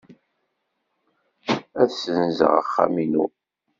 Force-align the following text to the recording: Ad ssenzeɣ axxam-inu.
Ad 1.81 1.89
ssenzeɣ 1.93 2.53
axxam-inu. 2.61 3.25